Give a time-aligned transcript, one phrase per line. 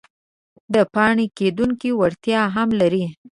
[0.73, 1.65] د پاڼې کیدو
[1.99, 3.05] وړتیا هم لري.